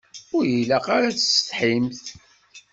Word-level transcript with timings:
Ur 0.35 0.43
ilaq 0.57 0.85
ara 0.95 1.07
ad 1.09 1.15
tessetḥimt. 1.17 2.03